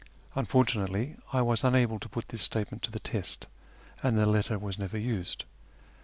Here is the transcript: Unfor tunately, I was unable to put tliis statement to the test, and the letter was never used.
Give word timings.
Unfor 0.35 0.65
tunately, 0.65 1.15
I 1.31 1.43
was 1.43 1.63
unable 1.63 1.99
to 1.99 2.09
put 2.09 2.27
tliis 2.29 2.39
statement 2.39 2.81
to 2.81 2.89
the 2.89 2.97
test, 2.99 3.45
and 4.01 4.17
the 4.17 4.25
letter 4.25 4.57
was 4.57 4.79
never 4.79 4.97
used. 4.97 5.45